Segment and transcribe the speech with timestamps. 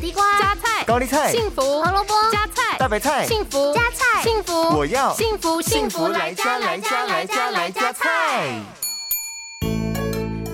[0.00, 8.58] 地瓜、加菜、高丽菜、幸福、胡萝卜、加菜、大白菜、幸福、加菜、幸福，我要幸福幸福来加来加来加来加菜。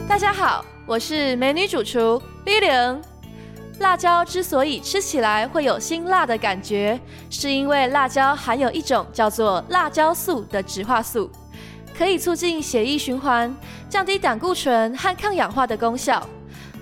[0.09, 3.01] 大家好，我是美女主厨 Lilian。
[3.79, 6.99] 辣椒之所以吃起来会有辛辣的感觉，
[7.31, 11.31] 是因为辣椒含有一种叫做辣椒素的植化素，
[11.97, 13.55] 可以促进血液循环，
[13.89, 16.27] 降低胆固醇和抗氧化的功效。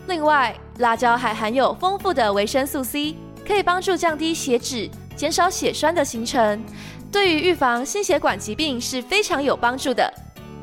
[0.07, 6.63] 另外，辣椒还含有丰富的维生素 C，可以帮助降低血脂，减少血栓的形成，
[7.11, 10.13] 对于预防心血管疾病是非常有帮助的。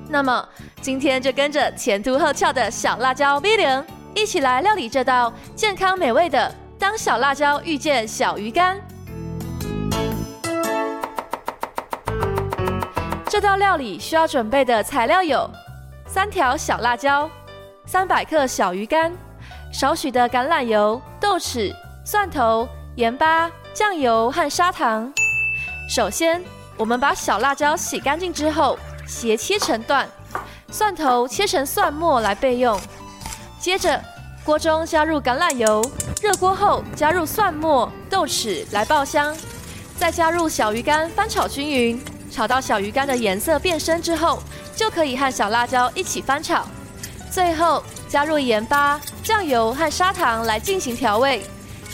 [0.07, 0.47] 那么，
[0.81, 3.83] 今天就跟着前凸后翘的小辣椒 Velen。
[4.13, 8.77] 一起来料理这道健康美味的“当小辣椒遇见小鱼干”。
[13.25, 15.49] 这道料理需要准备的材料有：
[16.05, 17.29] 三条小辣椒、
[17.85, 19.13] 三百克小鱼干、
[19.71, 21.73] 少许的橄榄油、豆豉、
[22.05, 25.11] 蒜头、盐巴、酱油和砂糖。
[25.89, 26.43] 首先，
[26.75, 30.05] 我们把小辣椒洗干净之后，斜切成段；
[30.69, 32.77] 蒜头切成蒜末来备用。
[33.59, 33.99] 接着，
[34.43, 35.81] 锅中加入橄榄油，
[36.21, 39.33] 热锅后加入蒜末、豆豉来爆香，
[39.97, 44.43] 再加入小鱼干翻炒均匀，炒到小鱼干的颜色变深之后，
[44.75, 46.65] 就可以和小辣椒一起翻炒。
[47.31, 51.41] 最后加入盐巴、酱油和砂糖来进行调味，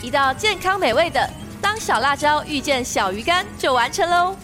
[0.01, 1.29] 一道健康美味的
[1.61, 4.35] “当小辣椒遇见小鱼干”就完成喽。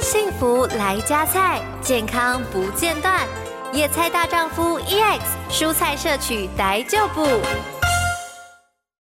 [0.00, 3.20] 幸福来加菜，健康不间断。
[3.70, 5.20] 野菜大丈夫 EX，
[5.50, 7.26] 蔬菜摄取逮就补。